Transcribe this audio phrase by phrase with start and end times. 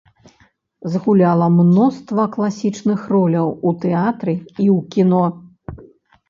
[0.93, 5.23] Згуляла мноства класічных роляў у тэатры і ў кіно.